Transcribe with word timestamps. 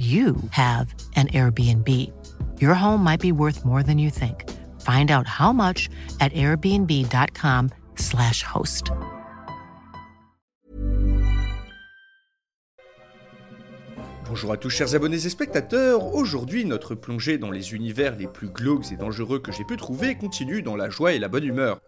you 0.00 0.36
have 0.52 0.94
an 1.14 1.26
Airbnb. 1.28 1.86
Your 2.58 2.72
home 2.72 3.04
might 3.04 3.20
be 3.20 3.32
worth 3.32 3.66
more 3.66 3.82
than 3.82 3.98
you 3.98 4.08
think. 4.08 4.48
Find 4.80 5.10
out 5.10 5.26
how 5.26 5.52
much 5.52 5.90
at 6.20 6.32
airbnb.com/slash 6.32 8.42
host. 8.42 8.92
Bonjour 14.26 14.52
à 14.52 14.56
tous 14.56 14.70
chers 14.70 14.94
abonnés 14.94 15.26
et 15.26 15.28
spectateurs, 15.28 16.14
aujourd'hui 16.14 16.64
notre 16.64 16.94
plongée 16.94 17.36
dans 17.36 17.50
les 17.50 17.74
univers 17.74 18.16
les 18.16 18.28
plus 18.28 18.48
glauques 18.48 18.92
et 18.92 18.96
dangereux 18.96 19.40
que 19.40 19.50
j'ai 19.50 19.64
pu 19.64 19.76
trouver 19.76 20.14
continue 20.14 20.62
dans 20.62 20.76
la 20.76 20.88
joie 20.88 21.14
et 21.14 21.18
la 21.18 21.28
bonne 21.28 21.44
humeur. 21.44 21.80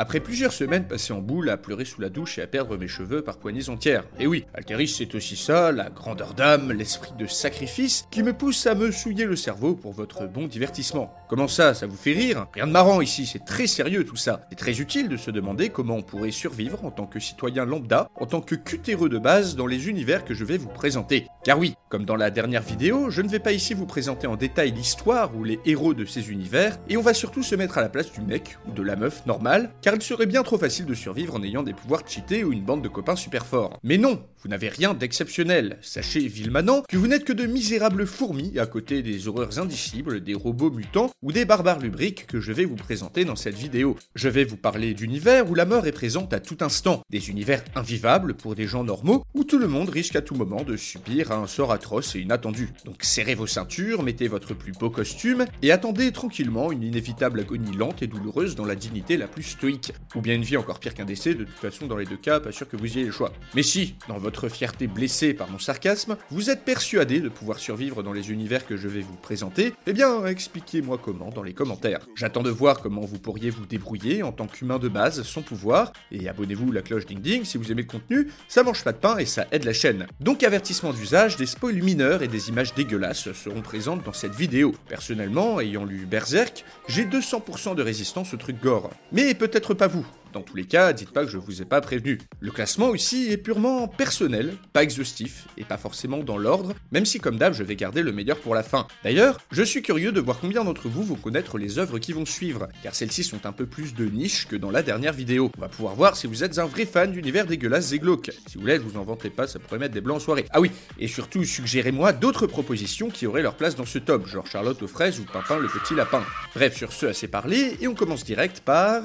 Après 0.00 0.20
plusieurs 0.20 0.52
semaines 0.52 0.86
passées 0.86 1.12
en 1.12 1.18
boule 1.18 1.50
à 1.50 1.56
pleurer 1.56 1.84
sous 1.84 2.00
la 2.00 2.08
douche 2.08 2.38
et 2.38 2.42
à 2.42 2.46
perdre 2.46 2.76
mes 2.76 2.86
cheveux 2.86 3.22
par 3.22 3.36
poignées 3.38 3.68
entières. 3.68 4.04
Et 4.20 4.28
oui, 4.28 4.44
Alteris 4.54 4.86
c'est 4.86 5.12
aussi 5.16 5.34
ça, 5.34 5.72
la 5.72 5.90
grandeur 5.90 6.34
d'âme, 6.34 6.70
l'esprit 6.70 7.10
de 7.18 7.26
sacrifice, 7.26 8.06
qui 8.12 8.22
me 8.22 8.32
pousse 8.32 8.68
à 8.68 8.76
me 8.76 8.92
souiller 8.92 9.24
le 9.24 9.34
cerveau 9.34 9.74
pour 9.74 9.92
votre 9.92 10.28
bon 10.28 10.46
divertissement. 10.46 11.12
Comment 11.28 11.48
ça, 11.48 11.74
ça 11.74 11.88
vous 11.88 11.96
fait 11.96 12.12
rire? 12.12 12.46
Rien 12.54 12.68
de 12.68 12.72
marrant 12.72 13.00
ici, 13.00 13.26
c'est 13.26 13.44
très 13.44 13.66
sérieux 13.66 14.04
tout 14.04 14.14
ça. 14.14 14.46
C'est 14.50 14.56
très 14.56 14.80
utile 14.80 15.08
de 15.08 15.16
se 15.16 15.32
demander 15.32 15.70
comment 15.70 15.96
on 15.96 16.02
pourrait 16.02 16.30
survivre 16.30 16.84
en 16.84 16.92
tant 16.92 17.06
que 17.06 17.18
citoyen 17.18 17.64
lambda, 17.64 18.08
en 18.14 18.26
tant 18.26 18.40
que 18.40 18.54
cutéreux 18.54 19.08
de 19.08 19.18
base 19.18 19.56
dans 19.56 19.66
les 19.66 19.88
univers 19.88 20.24
que 20.24 20.32
je 20.32 20.44
vais 20.44 20.58
vous 20.58 20.68
présenter. 20.68 21.26
Car 21.42 21.58
oui, 21.58 21.74
comme 21.88 22.04
dans 22.04 22.14
la 22.14 22.30
dernière 22.30 22.62
vidéo, 22.62 23.10
je 23.10 23.20
ne 23.20 23.28
vais 23.28 23.40
pas 23.40 23.52
ici 23.52 23.74
vous 23.74 23.86
présenter 23.86 24.28
en 24.28 24.36
détail 24.36 24.70
l'histoire 24.70 25.34
ou 25.34 25.42
les 25.42 25.58
héros 25.66 25.94
de 25.94 26.04
ces 26.04 26.30
univers, 26.30 26.78
et 26.88 26.96
on 26.96 27.02
va 27.02 27.14
surtout 27.14 27.42
se 27.42 27.56
mettre 27.56 27.78
à 27.78 27.80
la 27.80 27.88
place 27.88 28.12
du 28.12 28.20
mec 28.20 28.58
ou 28.68 28.72
de 28.72 28.82
la 28.82 28.94
meuf 28.94 29.26
normale, 29.26 29.70
il 29.94 30.02
serait 30.02 30.26
bien 30.26 30.42
trop 30.42 30.58
facile 30.58 30.86
de 30.86 30.94
survivre 30.94 31.34
en 31.34 31.42
ayant 31.42 31.62
des 31.62 31.72
pouvoirs 31.72 32.02
cheatés 32.06 32.44
ou 32.44 32.52
une 32.52 32.64
bande 32.64 32.82
de 32.82 32.88
copains 32.88 33.16
super 33.16 33.46
forts. 33.46 33.78
Mais 33.82 33.98
non, 33.98 34.22
vous 34.42 34.48
n'avez 34.48 34.68
rien 34.68 34.94
d'exceptionnel. 34.94 35.78
Sachez, 35.82 36.26
Vilmanan, 36.26 36.82
que 36.88 36.96
vous 36.96 37.06
n'êtes 37.06 37.24
que 37.24 37.32
de 37.32 37.46
misérables 37.46 38.06
fourmis 38.06 38.58
à 38.58 38.66
côté 38.66 39.02
des 39.02 39.28
horreurs 39.28 39.58
indicibles, 39.58 40.22
des 40.22 40.34
robots 40.34 40.70
mutants 40.70 41.10
ou 41.22 41.32
des 41.32 41.44
barbares 41.44 41.78
lubriques 41.78 42.26
que 42.26 42.40
je 42.40 42.52
vais 42.52 42.64
vous 42.64 42.76
présenter 42.76 43.24
dans 43.24 43.36
cette 43.36 43.56
vidéo. 43.56 43.96
Je 44.14 44.28
vais 44.28 44.44
vous 44.44 44.56
parler 44.56 44.94
d'univers 44.94 45.50
où 45.50 45.54
la 45.54 45.64
mort 45.64 45.86
est 45.86 45.92
présente 45.92 46.32
à 46.32 46.40
tout 46.40 46.58
instant, 46.60 47.02
des 47.10 47.30
univers 47.30 47.62
invivables 47.74 48.34
pour 48.34 48.54
des 48.54 48.66
gens 48.66 48.84
normaux, 48.84 49.24
où 49.34 49.44
tout 49.44 49.58
le 49.58 49.68
monde 49.68 49.88
risque 49.88 50.16
à 50.16 50.22
tout 50.22 50.34
moment 50.34 50.62
de 50.62 50.76
subir 50.76 51.32
un 51.32 51.46
sort 51.46 51.72
atroce 51.72 52.14
et 52.16 52.20
inattendu. 52.20 52.70
Donc 52.84 52.96
serrez 53.02 53.34
vos 53.34 53.46
ceintures, 53.46 54.02
mettez 54.02 54.28
votre 54.28 54.54
plus 54.54 54.72
beau 54.72 54.90
costume, 54.90 55.46
et 55.62 55.72
attendez 55.72 56.12
tranquillement 56.12 56.72
une 56.72 56.82
inévitable 56.82 57.40
agonie 57.40 57.76
lente 57.76 58.02
et 58.02 58.06
douloureuse 58.06 58.54
dans 58.54 58.66
la 58.66 58.74
dignité 58.74 59.16
la 59.16 59.28
plus 59.28 59.44
stoïque. 59.44 59.77
Ou 60.14 60.20
bien 60.20 60.34
une 60.34 60.42
vie 60.42 60.56
encore 60.56 60.80
pire 60.80 60.94
qu'un 60.94 61.04
décès, 61.04 61.34
de 61.34 61.44
toute 61.44 61.56
façon 61.56 61.86
dans 61.86 61.96
les 61.96 62.06
deux 62.06 62.16
cas, 62.16 62.40
pas 62.40 62.52
sûr 62.52 62.68
que 62.68 62.76
vous 62.76 62.86
ayez 62.86 63.04
le 63.04 63.12
choix. 63.12 63.32
Mais 63.54 63.62
si, 63.62 63.94
dans 64.08 64.18
votre 64.18 64.48
fierté 64.48 64.86
blessée 64.86 65.34
par 65.34 65.50
mon 65.50 65.58
sarcasme, 65.58 66.16
vous 66.30 66.50
êtes 66.50 66.64
persuadé 66.64 67.20
de 67.20 67.28
pouvoir 67.28 67.58
survivre 67.58 68.02
dans 68.02 68.12
les 68.12 68.30
univers 68.30 68.66
que 68.66 68.76
je 68.76 68.88
vais 68.88 69.00
vous 69.00 69.16
présenter, 69.16 69.72
eh 69.86 69.92
bien 69.92 70.24
expliquez-moi 70.26 70.98
comment 71.02 71.30
dans 71.30 71.42
les 71.42 71.54
commentaires. 71.54 72.00
J'attends 72.14 72.42
de 72.42 72.50
voir 72.50 72.80
comment 72.80 73.02
vous 73.02 73.18
pourriez 73.18 73.50
vous 73.50 73.66
débrouiller 73.66 74.22
en 74.22 74.32
tant 74.32 74.46
qu'humain 74.46 74.78
de 74.78 74.88
base 74.88 75.22
sans 75.22 75.42
pouvoir, 75.42 75.92
et 76.12 76.28
abonnez-vous 76.28 76.72
la 76.72 76.82
cloche 76.82 77.06
ding 77.06 77.20
ding 77.20 77.44
si 77.44 77.58
vous 77.58 77.70
aimez 77.72 77.82
le 77.82 77.88
contenu, 77.88 78.28
ça 78.48 78.62
mange 78.62 78.84
pas 78.84 78.92
de 78.92 78.98
pain 78.98 79.18
et 79.18 79.26
ça 79.26 79.46
aide 79.52 79.64
la 79.64 79.72
chaîne. 79.72 80.06
Donc 80.20 80.42
avertissement 80.42 80.92
d'usage, 80.92 81.36
des 81.36 81.46
spoils 81.46 81.82
mineurs 81.82 82.22
et 82.22 82.28
des 82.28 82.48
images 82.48 82.74
dégueulasses 82.74 83.32
seront 83.32 83.62
présentes 83.62 84.04
dans 84.04 84.12
cette 84.12 84.34
vidéo. 84.34 84.74
Personnellement, 84.88 85.60
ayant 85.60 85.84
lu 85.84 86.06
Berserk, 86.06 86.64
j'ai 86.88 87.04
200% 87.04 87.74
de 87.74 87.82
résistance 87.82 88.34
au 88.34 88.36
truc 88.36 88.60
gore. 88.60 88.90
Mais 89.12 89.34
peut-être 89.34 89.67
pas 89.74 89.86
vous. 89.86 90.06
Dans 90.32 90.42
tous 90.42 90.56
les 90.56 90.66
cas, 90.66 90.92
dites 90.92 91.10
pas 91.10 91.24
que 91.24 91.30
je 91.30 91.38
vous 91.38 91.62
ai 91.62 91.64
pas 91.64 91.80
prévenu. 91.80 92.18
Le 92.40 92.50
classement 92.50 92.88
aussi 92.88 93.32
est 93.32 93.38
purement 93.38 93.88
personnel, 93.88 94.54
pas 94.74 94.82
exhaustif, 94.82 95.46
et 95.56 95.64
pas 95.64 95.78
forcément 95.78 96.18
dans 96.18 96.36
l'ordre, 96.36 96.74
même 96.92 97.06
si 97.06 97.18
comme 97.18 97.38
d'hab 97.38 97.54
je 97.54 97.62
vais 97.62 97.76
garder 97.76 98.02
le 98.02 98.12
meilleur 98.12 98.38
pour 98.38 98.54
la 98.54 98.62
fin. 98.62 98.86
D'ailleurs, 99.04 99.38
je 99.50 99.62
suis 99.62 99.80
curieux 99.80 100.12
de 100.12 100.20
voir 100.20 100.38
combien 100.38 100.64
d'entre 100.64 100.88
vous 100.88 101.02
vont 101.02 101.14
connaître 101.14 101.56
les 101.56 101.78
œuvres 101.78 101.98
qui 101.98 102.12
vont 102.12 102.26
suivre, 102.26 102.68
car 102.82 102.94
celles-ci 102.94 103.24
sont 103.24 103.46
un 103.46 103.52
peu 103.52 103.64
plus 103.64 103.94
de 103.94 104.04
niche 104.04 104.46
que 104.46 104.56
dans 104.56 104.70
la 104.70 104.82
dernière 104.82 105.14
vidéo. 105.14 105.50
On 105.56 105.60
va 105.62 105.68
pouvoir 105.68 105.94
voir 105.94 106.14
si 106.14 106.26
vous 106.26 106.44
êtes 106.44 106.58
un 106.58 106.66
vrai 106.66 106.84
fan 106.84 107.12
d'univers 107.12 107.46
dégueulasse 107.46 107.92
et 107.92 107.98
glauque. 107.98 108.30
Si 108.48 108.58
vous 108.58 108.66
l'êtes, 108.66 108.82
vous 108.82 108.98
en 108.98 109.04
vantez 109.04 109.30
pas, 109.30 109.46
ça 109.46 109.58
pourrait 109.58 109.78
mettre 109.78 109.94
des 109.94 110.02
blancs 110.02 110.18
en 110.18 110.20
soirée. 110.20 110.44
Ah 110.50 110.60
oui, 110.60 110.70
et 110.98 111.08
surtout 111.08 111.42
suggérez-moi 111.42 112.12
d'autres 112.12 112.46
propositions 112.46 113.08
qui 113.08 113.26
auraient 113.26 113.42
leur 113.42 113.56
place 113.56 113.76
dans 113.76 113.86
ce 113.86 113.98
top, 113.98 114.26
genre 114.26 114.46
Charlotte 114.46 114.82
aux 114.82 114.88
fraises 114.88 115.18
ou 115.20 115.24
Pimpin 115.24 115.58
le 115.58 115.68
petit 115.68 115.94
lapin. 115.94 116.22
Bref, 116.54 116.76
sur 116.76 116.92
ce 116.92 117.06
assez 117.06 117.28
parlé, 117.28 117.78
et 117.80 117.88
on 117.88 117.94
commence 117.94 118.24
direct 118.24 118.60
par... 118.60 119.04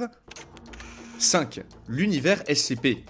5. 1.24 1.62
L'univers 1.88 2.44
SCP. 2.48 3.06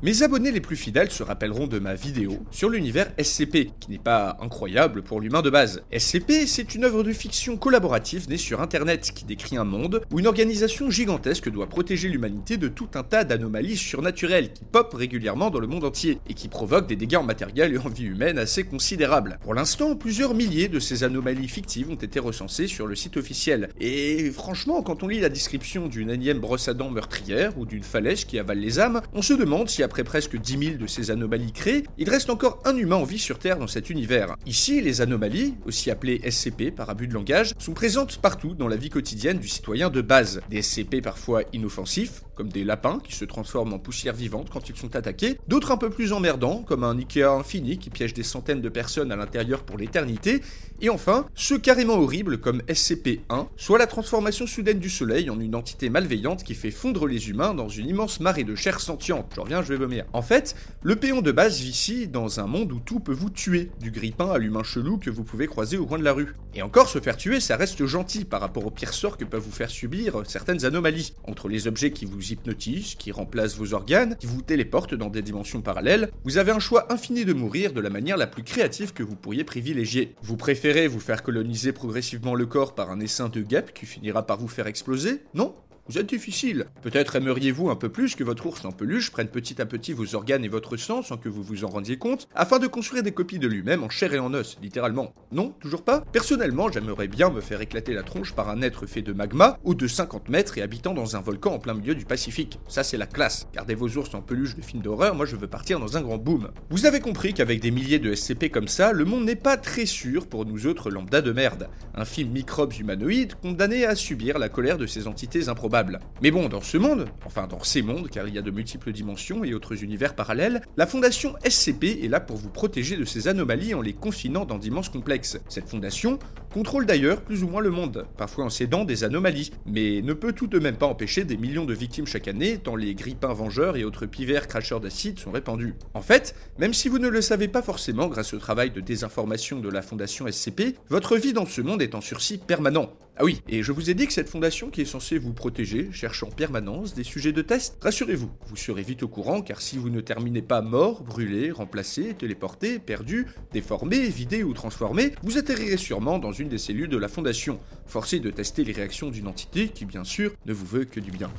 Mes 0.00 0.22
abonnés 0.22 0.52
les 0.52 0.60
plus 0.60 0.76
fidèles 0.76 1.10
se 1.10 1.24
rappelleront 1.24 1.66
de 1.66 1.80
ma 1.80 1.96
vidéo 1.96 2.38
sur 2.52 2.68
l'univers 2.68 3.10
SCP, 3.20 3.72
qui 3.80 3.90
n'est 3.90 3.98
pas 3.98 4.36
incroyable 4.40 5.02
pour 5.02 5.20
l'humain 5.20 5.42
de 5.42 5.50
base. 5.50 5.82
SCP, 5.90 6.46
c'est 6.46 6.76
une 6.76 6.84
œuvre 6.84 7.02
de 7.02 7.12
fiction 7.12 7.56
collaborative 7.56 8.28
née 8.28 8.36
sur 8.36 8.60
Internet 8.60 9.10
qui 9.12 9.24
décrit 9.24 9.56
un 9.56 9.64
monde 9.64 10.02
où 10.12 10.20
une 10.20 10.28
organisation 10.28 10.88
gigantesque 10.88 11.50
doit 11.50 11.66
protéger 11.66 12.08
l'humanité 12.08 12.58
de 12.58 12.68
tout 12.68 12.90
un 12.94 13.02
tas 13.02 13.24
d'anomalies 13.24 13.76
surnaturelles 13.76 14.52
qui 14.52 14.62
popent 14.64 14.94
régulièrement 14.94 15.50
dans 15.50 15.58
le 15.58 15.66
monde 15.66 15.82
entier 15.82 16.20
et 16.28 16.34
qui 16.34 16.46
provoquent 16.46 16.86
des 16.86 16.94
dégâts 16.94 17.16
en 17.16 17.24
matériel 17.24 17.74
et 17.74 17.78
en 17.78 17.88
vie 17.88 18.04
humaine 18.04 18.38
assez 18.38 18.62
considérables. 18.62 19.40
Pour 19.42 19.54
l'instant, 19.54 19.96
plusieurs 19.96 20.32
milliers 20.32 20.68
de 20.68 20.78
ces 20.78 21.02
anomalies 21.02 21.48
fictives 21.48 21.90
ont 21.90 21.96
été 21.96 22.20
recensées 22.20 22.68
sur 22.68 22.86
le 22.86 22.94
site 22.94 23.16
officiel. 23.16 23.70
Et 23.80 24.30
franchement, 24.30 24.80
quand 24.82 25.02
on 25.02 25.08
lit 25.08 25.18
la 25.18 25.28
description 25.28 25.88
d'une 25.88 26.10
énième 26.10 26.38
brosse 26.38 26.68
à 26.68 26.74
dents 26.74 26.90
meurtrière 26.90 27.58
ou 27.58 27.66
d'une 27.66 27.82
falaise 27.82 28.24
qui 28.24 28.38
avale 28.38 28.60
les 28.60 28.78
âmes, 28.78 29.02
on 29.12 29.22
se 29.22 29.32
demande 29.32 29.68
si 29.68 29.82
après 29.88 30.04
presque 30.04 30.36
10 30.36 30.58
000 30.58 30.76
de 30.76 30.86
ces 30.86 31.10
anomalies 31.10 31.50
créées, 31.50 31.84
il 31.96 32.10
reste 32.10 32.28
encore 32.28 32.60
un 32.66 32.76
humain 32.76 32.96
en 32.96 33.04
vie 33.04 33.18
sur 33.18 33.38
Terre 33.38 33.56
dans 33.58 33.66
cet 33.66 33.88
univers. 33.88 34.36
Ici, 34.44 34.82
les 34.82 35.00
anomalies, 35.00 35.54
aussi 35.64 35.90
appelées 35.90 36.20
SCP 36.30 36.70
par 36.70 36.90
abus 36.90 37.08
de 37.08 37.14
langage, 37.14 37.54
sont 37.58 37.72
présentes 37.72 38.18
partout 38.18 38.52
dans 38.52 38.68
la 38.68 38.76
vie 38.76 38.90
quotidienne 38.90 39.38
du 39.38 39.48
citoyen 39.48 39.88
de 39.88 40.02
base. 40.02 40.42
Des 40.50 40.60
SCP 40.60 41.00
parfois 41.00 41.40
inoffensifs, 41.54 42.20
comme 42.38 42.50
des 42.50 42.62
lapins 42.62 43.00
qui 43.02 43.16
se 43.16 43.24
transforment 43.24 43.72
en 43.72 43.78
poussière 43.80 44.14
vivante 44.14 44.48
quand 44.48 44.68
ils 44.68 44.76
sont 44.76 44.94
attaqués, 44.94 45.40
d'autres 45.48 45.72
un 45.72 45.76
peu 45.76 45.90
plus 45.90 46.12
emmerdants, 46.12 46.62
comme 46.62 46.84
un 46.84 46.96
Ikea 46.96 47.24
infini 47.24 47.78
qui 47.78 47.90
piège 47.90 48.14
des 48.14 48.22
centaines 48.22 48.60
de 48.60 48.68
personnes 48.68 49.10
à 49.10 49.16
l'intérieur 49.16 49.64
pour 49.64 49.76
l'éternité, 49.76 50.40
et 50.80 50.88
enfin, 50.88 51.26
ceux 51.34 51.58
carrément 51.58 51.98
horribles 51.98 52.38
comme 52.38 52.62
SCP-1, 52.68 53.48
soit 53.56 53.78
la 53.78 53.88
transformation 53.88 54.46
soudaine 54.46 54.78
du 54.78 54.88
soleil 54.88 55.30
en 55.30 55.40
une 55.40 55.56
entité 55.56 55.90
malveillante 55.90 56.44
qui 56.44 56.54
fait 56.54 56.70
fondre 56.70 57.08
les 57.08 57.28
humains 57.28 57.54
dans 57.54 57.68
une 57.68 57.88
immense 57.88 58.20
marée 58.20 58.44
de 58.44 58.54
chair 58.54 58.78
sentiente. 58.78 59.32
Je 59.34 59.40
reviens, 59.40 59.60
je 59.60 59.70
vais 59.70 59.76
vomir. 59.76 60.04
En 60.12 60.22
fait, 60.22 60.54
le 60.84 60.94
péon 60.94 61.22
de 61.22 61.32
base 61.32 61.58
vit 61.58 61.70
ici 61.70 62.06
dans 62.06 62.38
un 62.38 62.46
monde 62.46 62.70
où 62.70 62.78
tout 62.78 63.00
peut 63.00 63.12
vous 63.12 63.30
tuer, 63.30 63.70
du 63.80 63.90
grippin 63.90 64.30
à 64.30 64.38
l'humain 64.38 64.62
chelou 64.62 64.98
que 64.98 65.10
vous 65.10 65.24
pouvez 65.24 65.48
croiser 65.48 65.76
au 65.76 65.86
coin 65.86 65.98
de 65.98 66.04
la 66.04 66.12
rue. 66.12 66.36
Et 66.54 66.62
encore, 66.62 66.88
se 66.88 67.00
faire 67.00 67.16
tuer, 67.16 67.40
ça 67.40 67.56
reste 67.56 67.84
gentil 67.84 68.24
par 68.24 68.40
rapport 68.40 68.64
au 68.64 68.70
pire 68.70 68.94
sort 68.94 69.16
que 69.16 69.24
peuvent 69.24 69.42
vous 69.42 69.50
faire 69.50 69.70
subir 69.70 70.22
certaines 70.24 70.64
anomalies. 70.64 71.14
Entre 71.24 71.48
les 71.48 71.66
objets 71.66 71.90
qui 71.90 72.04
vous 72.04 72.27
hypnotisent, 72.30 72.94
qui 72.96 73.12
remplacent 73.12 73.56
vos 73.56 73.74
organes, 73.74 74.16
qui 74.16 74.26
vous 74.26 74.42
téléportent 74.42 74.94
dans 74.94 75.10
des 75.10 75.22
dimensions 75.22 75.60
parallèles, 75.60 76.10
vous 76.24 76.38
avez 76.38 76.52
un 76.52 76.58
choix 76.58 76.92
infini 76.92 77.24
de 77.24 77.32
mourir 77.32 77.72
de 77.72 77.80
la 77.80 77.90
manière 77.90 78.16
la 78.16 78.26
plus 78.26 78.42
créative 78.42 78.92
que 78.92 79.02
vous 79.02 79.16
pourriez 79.16 79.44
privilégier. 79.44 80.14
Vous 80.22 80.36
préférez 80.36 80.88
vous 80.88 81.00
faire 81.00 81.22
coloniser 81.22 81.72
progressivement 81.72 82.34
le 82.34 82.46
corps 82.46 82.74
par 82.74 82.90
un 82.90 83.00
essaim 83.00 83.28
de 83.28 83.42
guêpes 83.42 83.72
qui 83.72 83.86
finira 83.86 84.26
par 84.26 84.38
vous 84.38 84.48
faire 84.48 84.66
exploser? 84.66 85.22
Non? 85.34 85.54
Vous 85.88 85.96
êtes 85.96 86.10
difficile. 86.10 86.66
Peut-être 86.82 87.16
aimeriez-vous 87.16 87.70
un 87.70 87.76
peu 87.76 87.88
plus 87.88 88.14
que 88.14 88.22
votre 88.22 88.44
ours 88.44 88.62
en 88.66 88.72
peluche 88.72 89.10
prenne 89.10 89.28
petit 89.28 89.62
à 89.62 89.64
petit 89.64 89.94
vos 89.94 90.14
organes 90.14 90.44
et 90.44 90.48
votre 90.48 90.76
sang 90.76 91.02
sans 91.02 91.16
que 91.16 91.30
vous 91.30 91.42
vous 91.42 91.64
en 91.64 91.68
rendiez 91.68 91.96
compte, 91.96 92.28
afin 92.34 92.58
de 92.58 92.66
construire 92.66 93.02
des 93.02 93.12
copies 93.12 93.38
de 93.38 93.48
lui-même 93.48 93.82
en 93.82 93.88
chair 93.88 94.12
et 94.12 94.18
en 94.18 94.34
os, 94.34 94.58
littéralement. 94.60 95.14
Non, 95.32 95.54
toujours 95.60 95.84
pas 95.84 96.02
Personnellement, 96.12 96.70
j'aimerais 96.70 97.08
bien 97.08 97.30
me 97.30 97.40
faire 97.40 97.62
éclater 97.62 97.94
la 97.94 98.02
tronche 98.02 98.34
par 98.34 98.50
un 98.50 98.60
être 98.60 98.84
fait 98.84 99.00
de 99.00 99.14
magma, 99.14 99.58
haut 99.64 99.74
de 99.74 99.86
50 99.86 100.28
mètres 100.28 100.58
et 100.58 100.62
habitant 100.62 100.92
dans 100.92 101.16
un 101.16 101.20
volcan 101.22 101.54
en 101.54 101.58
plein 101.58 101.72
milieu 101.72 101.94
du 101.94 102.04
Pacifique. 102.04 102.60
Ça, 102.68 102.84
c'est 102.84 102.98
la 102.98 103.06
classe. 103.06 103.46
Gardez 103.54 103.74
vos 103.74 103.88
ours 103.96 104.14
en 104.14 104.20
peluche 104.20 104.56
de 104.56 104.62
films 104.62 104.82
d'horreur, 104.82 105.14
moi 105.14 105.24
je 105.24 105.36
veux 105.36 105.48
partir 105.48 105.80
dans 105.80 105.96
un 105.96 106.02
grand 106.02 106.18
boom. 106.18 106.50
Vous 106.68 106.84
avez 106.84 107.00
compris 107.00 107.32
qu'avec 107.32 107.60
des 107.60 107.70
milliers 107.70 107.98
de 107.98 108.14
SCP 108.14 108.50
comme 108.50 108.68
ça, 108.68 108.92
le 108.92 109.06
monde 109.06 109.24
n'est 109.24 109.36
pas 109.36 109.56
très 109.56 109.86
sûr 109.86 110.26
pour 110.26 110.44
nous 110.44 110.66
autres 110.66 110.90
lambda 110.90 111.22
de 111.22 111.32
merde. 111.32 111.70
Un 111.94 112.04
film 112.04 112.30
microbes 112.30 112.74
humanoïdes 112.78 113.36
condamné 113.36 113.86
à 113.86 113.94
subir 113.94 114.38
la 114.38 114.50
colère 114.50 114.76
de 114.76 114.86
ces 114.86 115.06
entités 115.06 115.48
improbables 115.48 115.77
Mais 116.22 116.30
bon, 116.30 116.48
dans 116.48 116.60
ce 116.60 116.76
monde, 116.76 117.06
enfin 117.24 117.46
dans 117.46 117.62
ces 117.62 117.82
mondes, 117.82 118.08
car 118.10 118.26
il 118.26 118.34
y 118.34 118.38
a 118.38 118.42
de 118.42 118.50
multiples 118.50 118.92
dimensions 118.92 119.44
et 119.44 119.54
autres 119.54 119.82
univers 119.82 120.14
parallèles, 120.14 120.62
la 120.76 120.86
fondation 120.86 121.34
SCP 121.48 122.04
est 122.04 122.08
là 122.08 122.20
pour 122.20 122.36
vous 122.36 122.50
protéger 122.50 122.96
de 122.96 123.04
ces 123.04 123.28
anomalies 123.28 123.74
en 123.74 123.80
les 123.80 123.92
confinant 123.92 124.44
dans 124.44 124.58
d'immenses 124.58 124.88
complexes. 124.88 125.38
Cette 125.48 125.68
fondation 125.68 126.18
contrôle 126.58 126.86
d'ailleurs 126.86 127.20
plus 127.20 127.44
ou 127.44 127.48
moins 127.48 127.60
le 127.60 127.70
monde, 127.70 128.04
parfois 128.16 128.44
en 128.44 128.50
cédant 128.50 128.84
des 128.84 129.04
anomalies, 129.04 129.52
mais 129.64 130.02
ne 130.02 130.12
peut 130.12 130.32
tout 130.32 130.48
de 130.48 130.58
même 130.58 130.74
pas 130.74 130.86
empêcher 130.86 131.22
des 131.22 131.36
millions 131.36 131.66
de 131.66 131.72
victimes 131.72 132.08
chaque 132.08 132.26
année, 132.26 132.58
tant 132.58 132.74
les 132.74 132.96
grippins 132.96 133.32
vengeurs 133.32 133.76
et 133.76 133.84
autres 133.84 134.06
pivers 134.06 134.48
cracheurs 134.48 134.80
d'acide 134.80 135.20
sont 135.20 135.30
répandus. 135.30 135.74
En 135.94 136.02
fait, 136.02 136.34
même 136.58 136.74
si 136.74 136.88
vous 136.88 136.98
ne 136.98 137.06
le 137.06 137.20
savez 137.20 137.46
pas 137.46 137.62
forcément 137.62 138.08
grâce 138.08 138.34
au 138.34 138.38
travail 138.38 138.72
de 138.72 138.80
désinformation 138.80 139.60
de 139.60 139.68
la 139.68 139.82
fondation 139.82 140.26
SCP, 140.26 140.74
votre 140.88 141.16
vie 141.16 141.32
dans 141.32 141.46
ce 141.46 141.60
monde 141.60 141.80
est 141.80 141.94
en 141.94 142.00
sursis 142.00 142.38
permanent. 142.38 142.90
Ah 143.20 143.24
oui, 143.24 143.42
et 143.48 143.64
je 143.64 143.72
vous 143.72 143.90
ai 143.90 143.94
dit 143.94 144.06
que 144.06 144.12
cette 144.12 144.28
fondation 144.28 144.70
qui 144.70 144.82
est 144.82 144.84
censée 144.84 145.18
vous 145.18 145.32
protéger 145.32 145.88
cherche 145.90 146.22
en 146.22 146.28
permanence 146.28 146.94
des 146.94 147.02
sujets 147.02 147.32
de 147.32 147.42
test. 147.42 147.76
Rassurez-vous, 147.82 148.30
vous 148.46 148.56
serez 148.56 148.82
vite 148.82 149.02
au 149.02 149.08
courant 149.08 149.42
car 149.42 149.60
si 149.60 149.76
vous 149.76 149.90
ne 149.90 150.00
terminez 150.00 150.40
pas 150.40 150.62
mort, 150.62 151.02
brûlé, 151.02 151.50
remplacé, 151.50 152.14
téléporté, 152.14 152.78
perdu, 152.78 153.26
déformé, 153.52 154.08
vidé 154.08 154.44
ou 154.44 154.54
transformé, 154.54 155.14
vous 155.24 155.36
atterrirez 155.36 155.78
sûrement 155.78 156.20
dans 156.20 156.30
une 156.30 156.47
des 156.48 156.58
cellules 156.58 156.88
de 156.88 156.96
la 156.96 157.08
fondation, 157.08 157.58
forcé 157.86 158.20
de 158.20 158.30
tester 158.30 158.64
les 158.64 158.72
réactions 158.72 159.10
d'une 159.10 159.28
entité 159.28 159.68
qui 159.68 159.84
bien 159.84 160.04
sûr 160.04 160.32
ne 160.46 160.52
vous 160.52 160.66
veut 160.66 160.84
que 160.84 161.00
du 161.00 161.10
bien. 161.10 161.30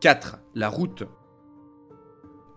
4. 0.00 0.38
La 0.54 0.68
route. 0.68 1.04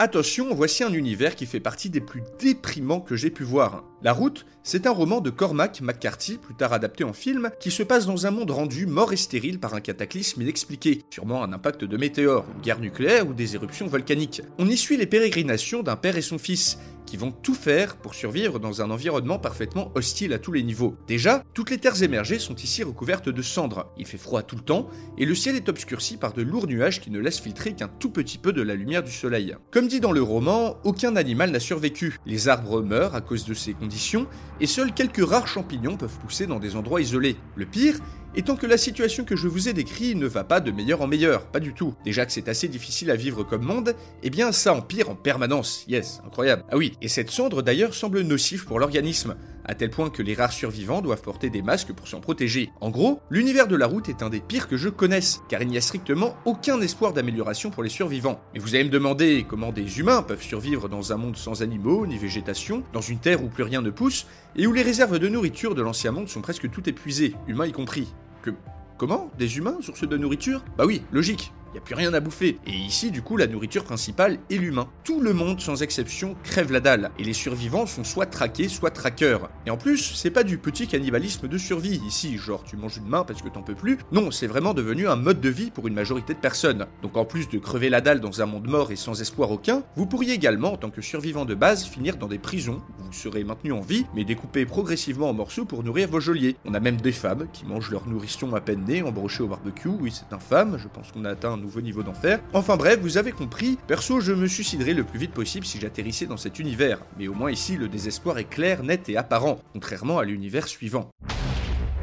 Attention, 0.02 0.54
voici 0.56 0.86
un 0.86 0.94
univers 0.94 1.36
qui 1.36 1.46
fait 1.46 1.60
partie 1.60 1.90
des 1.90 2.00
plus 2.00 2.24
déprimants 2.40 3.02
que 3.02 3.18
j'ai 3.18 3.30
pu 3.30 3.44
voir. 3.44 3.84
La 4.02 4.14
route, 4.14 4.46
c'est 4.64 4.88
un 4.88 4.92
roman 4.92 5.20
de 5.20 5.30
Cormac 5.30 5.82
McCarthy, 5.82 6.38
plus 6.38 6.56
tard 6.56 6.72
adapté 6.72 7.04
en 7.04 7.12
film, 7.12 7.50
qui 7.60 7.70
se 7.70 7.84
passe 7.84 8.06
dans 8.06 8.26
un 8.26 8.32
monde 8.32 8.52
rendu 8.52 8.86
mort 8.86 9.12
et 9.12 9.18
stérile 9.18 9.60
par 9.60 9.74
un 9.74 9.82
cataclysme 9.82 10.42
inexpliqué, 10.42 11.02
sûrement 11.10 11.44
un 11.44 11.52
impact 11.52 11.84
de 11.84 11.98
météores, 11.98 12.46
une 12.56 12.62
guerre 12.62 12.80
nucléaire 12.80 13.28
ou 13.28 13.34
des 13.34 13.56
éruptions 13.56 13.88
volcaniques. 13.88 14.42
On 14.58 14.70
y 14.70 14.78
suit 14.78 14.96
les 14.96 15.06
pérégrinations 15.06 15.84
d'un 15.84 15.98
père 15.98 16.16
et 16.16 16.22
son 16.22 16.38
fils, 16.38 16.80
qui 17.10 17.18
vont 17.18 17.32
tout 17.32 17.56
faire 17.56 17.96
pour 17.96 18.14
survivre 18.14 18.60
dans 18.60 18.84
un 18.84 18.92
environnement 18.92 19.40
parfaitement 19.40 19.92
hostile 19.96 20.32
à 20.32 20.38
tous 20.38 20.52
les 20.52 20.62
niveaux. 20.62 20.96
Déjà, 21.08 21.44
toutes 21.56 21.72
les 21.72 21.80
terres 21.80 22.04
émergées 22.04 22.38
sont 22.38 22.56
ici 22.56 22.84
recouvertes 22.84 23.30
de 23.30 23.42
cendres, 23.42 23.92
il 23.98 24.06
fait 24.06 24.20
froid 24.20 24.44
tout 24.44 24.56
le 24.56 24.62
temps, 24.62 24.88
et 25.18 25.26
le 25.26 25.34
ciel 25.34 25.56
est 25.56 25.70
obscurci 25.70 26.18
par 26.18 26.34
de 26.34 26.44
lourds 26.44 26.68
nuages 26.68 27.02
qui 27.02 27.10
ne 27.10 27.20
laissent 27.20 27.40
filtrer 27.40 27.74
qu'un 27.74 27.88
tout 27.88 28.12
petit 28.12 28.38
peu 28.38 28.54
de 28.54 28.62
la 28.62 28.76
lumière 28.76 29.02
du 29.02 29.12
soleil. 29.12 29.56
Comme 29.72 29.88
dit 29.88 30.00
dans 30.00 30.12
le 30.12 30.22
roman, 30.22 30.78
aucun 30.84 31.16
animal 31.16 31.50
n'a 31.50 31.60
survécu. 31.60 32.20
Les 32.28 32.48
arbres 32.48 32.84
meurent 32.84 33.16
à 33.16 33.22
cause 33.22 33.46
de 33.46 33.56
ces 33.56 33.74
conditions, 33.74 34.28
et 34.60 34.68
seuls 34.68 34.94
quelques 34.94 35.28
rares 35.28 35.48
champignons 35.48 35.98
peuvent 35.98 36.20
pousser 36.20 36.46
dans 36.46 36.60
des 36.60 36.76
endroits 36.76 37.02
isolés. 37.02 37.38
Le 37.56 37.66
pire, 37.66 37.98
étant 38.36 38.56
que 38.56 38.68
la 38.68 38.78
situation 38.78 39.24
que 39.24 39.36
je 39.36 39.48
vous 39.48 39.70
ai 39.70 39.74
décrite 39.74 40.16
ne 40.16 40.28
va 40.28 40.44
pas 40.44 40.60
de 40.60 40.72
meilleur 40.72 41.02
en 41.02 41.08
meilleur, 41.08 41.46
pas 41.48 41.60
du 41.60 41.74
tout. 41.74 41.96
Déjà 42.04 42.26
que 42.26 42.32
c'est 42.32 42.50
assez 42.50 42.68
difficile 42.68 43.12
à 43.12 43.16
vivre 43.16 43.44
comme 43.44 43.64
monde, 43.64 43.96
eh 44.24 44.30
bien 44.30 44.52
ça 44.52 44.74
empire 44.74 45.10
en 45.10 45.16
permanence, 45.16 45.86
yes, 45.88 46.22
incroyable. 46.26 46.64
Ah 46.70 46.78
oui, 46.78 46.94
et 47.02 47.08
cette 47.08 47.32
cendre 47.32 47.62
d'ailleurs 47.62 47.94
semble 47.94 48.22
nocive 48.22 48.66
pour 48.66 48.80
l'organisme, 48.80 49.36
à 49.66 49.76
tel 49.76 49.90
point 49.90 50.10
que 50.10 50.24
les 50.24 50.34
rares 50.34 50.52
survivants 50.52 51.02
doivent 51.02 51.22
porter 51.22 51.50
des 51.50 51.62
masques 51.62 51.94
pour 51.94 52.08
s'en 52.08 52.20
protéger. 52.20 52.72
En 52.82 52.90
gros, 52.90 53.22
l'univers 53.30 53.68
de 53.68 53.76
la 53.76 53.88
route 53.88 54.10
est 54.10 54.24
un 54.24 54.30
des 54.30 54.40
pires 54.40 54.68
que 54.68 54.78
je 54.78 54.90
connaisse, 54.90 55.42
car 55.50 55.62
il 55.62 55.68
n'y 55.68 55.78
a 55.78 55.82
strictement 55.82 56.36
aucun 56.46 56.80
espoir 56.82 57.14
d'amélioration 57.14 57.70
pour 57.70 57.84
les 57.84 57.90
survivants. 57.90 58.42
Mais 58.54 58.60
vous 58.60 58.76
allez 58.76 58.86
me 58.86 58.90
demander 58.90 59.46
comment 59.48 59.72
des 59.72 60.00
humains 60.00 60.22
peuvent 60.22 60.42
survivre 60.42 60.90
dans 60.90 61.14
un 61.14 61.18
monde 61.18 61.38
sans 61.38 61.62
animaux 61.62 62.06
ni 62.08 62.18
végétation, 62.18 62.84
dans 62.94 63.02
une 63.02 63.20
terre 63.20 63.44
où 63.44 63.48
plus 63.48 63.64
rien 63.64 63.82
ne 63.82 63.90
pousse, 63.90 64.26
et 64.56 64.68
où 64.68 64.74
les 64.74 64.82
réserves 64.82 65.20
de 65.20 65.28
nourriture 65.28 65.76
de 65.76 65.82
l'ancien 65.82 66.12
monde 66.12 66.30
sont 66.30 66.42
presque 66.42 66.70
toutes 66.70 66.88
épuisées, 66.88 67.36
humains 67.48 67.68
y 67.68 67.72
compris. 67.72 68.08
Que... 68.42 68.52
Comment? 68.98 69.32
Des 69.38 69.58
humains, 69.58 69.78
source 69.82 70.08
de 70.08 70.18
nourriture? 70.18 70.64
Bah 70.78 70.86
oui, 70.86 71.02
logique. 71.12 71.54
Il 71.70 71.74
n'y 71.74 71.80
a 71.80 71.82
plus 71.82 71.96
rien 71.96 72.14
à 72.16 72.20
bouffer. 72.20 72.58
Et 72.66 72.72
ici, 72.72 73.12
du 73.12 73.22
coup, 73.22 73.38
la 73.38 73.46
nourriture 73.46 73.84
principale 73.84 74.40
est 74.50 74.58
l'humain. 74.58 74.88
Tout 75.04 75.22
le 75.22 75.34
monde, 75.34 75.62
sans 75.62 75.84
exception, 75.84 76.36
crève 76.44 76.72
la 76.72 76.80
dalle. 76.80 77.12
Et 77.20 77.24
les 77.24 77.34
survivants 77.34 77.86
sont 77.86 78.04
soit 78.04 78.26
traqués, 78.26 78.68
soit 78.68 78.90
traqueurs. 78.90 79.52
Et 79.68 79.70
en 79.70 79.78
plus, 79.78 80.16
c'est 80.16 80.32
pas 80.32 80.44
du 80.44 80.58
petit 80.58 80.88
cannibalisme 80.88 81.48
de 81.48 81.58
survie 81.60 82.02
ici, 82.08 82.38
genre 82.38 82.64
tu 82.64 82.76
manges 82.76 82.98
une 82.98 83.08
main 83.08 83.24
parce 83.24 83.44
que 83.44 83.50
t'en 83.50 83.62
peux 83.62 83.76
plus. 83.76 84.00
Non, 84.12 84.32
c'est 84.32 84.48
vraiment 84.48 84.74
devenu 84.74 85.08
un 85.08 85.16
mode 85.16 85.42
de 85.42 85.50
vie 85.50 85.70
pour 85.70 85.88
une 85.88 85.94
majorité 85.94 86.34
de 86.34 86.40
personnes. 86.40 86.88
Donc 87.04 87.18
en 87.18 87.26
plus 87.26 87.50
de 87.50 87.60
crever 87.60 87.90
la 87.90 88.02
dalle 88.02 88.20
dans 88.20 88.42
un 88.42 88.48
monde 88.48 88.68
mort 88.68 88.92
et 88.92 88.96
sans 88.96 89.22
espoir 89.22 89.52
aucun, 89.52 89.84
vous 89.96 90.08
pourriez 90.08 90.34
également, 90.34 90.74
en 90.74 90.78
tant 90.78 90.90
que 90.90 91.02
survivant 91.02 91.46
de 91.46 91.54
base, 91.54 91.86
finir 91.86 92.18
dans 92.18 92.28
des 92.28 92.40
prisons 92.40 92.82
où 93.00 93.04
vous 93.04 93.14
serez 93.14 93.44
maintenu 93.44 93.74
en 93.74 93.82
vie, 93.82 94.06
mais 94.16 94.26
découpé 94.26 94.66
progressivement 94.66 95.30
en 95.30 95.34
morceaux 95.34 95.66
pour 95.66 95.84
nourrir 95.84 96.10
vos 96.10 96.20
geôliers. 96.20 96.56
On 96.66 96.74
a 96.74 96.80
même 96.80 96.98
des 96.98 97.12
femmes 97.12 97.48
qui 97.54 97.66
mangent 97.66 97.92
leur 97.92 98.08
nourrisson 98.08 98.56
à 98.56 98.62
peine 98.62 98.86
née, 98.86 99.04
embrochée 99.04 99.44
au 99.44 99.48
barbecue. 99.48 99.90
Oui, 99.90 100.12
c'est 100.12 100.34
infâme, 100.34 100.78
je 100.80 100.88
pense 100.88 101.12
qu'on 101.12 101.26
a 101.26 101.30
atteint 101.30 101.59
nouveau 101.60 101.82
niveau 101.82 102.04
d'enfer. 102.04 102.40
Enfin 102.54 102.78
bref, 102.78 103.00
vous 103.02 103.18
avez 103.18 103.32
compris, 103.32 103.78
perso 103.88 104.20
je 104.20 104.34
me 104.34 104.48
suiciderais 104.48 104.94
le 104.94 105.04
plus 105.04 105.20
vite 105.20 105.32
possible 105.32 105.66
si 105.66 105.80
j'atterrissais 105.80 106.26
dans 106.26 106.38
cet 106.38 106.60
univers, 106.60 107.00
mais 107.18 107.28
au 107.28 107.34
moins 107.34 107.52
ici 107.52 107.78
le 107.78 107.88
désespoir 107.88 108.38
est 108.38 108.50
clair, 108.50 108.84
net 108.84 109.10
et 109.10 109.18
apparent, 109.18 109.60
contrairement 109.74 110.20
à 110.20 110.26
l'univers 110.26 110.68
suivant. 110.68 111.10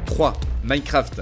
3. 0.05 0.33
Minecraft. 0.63 1.21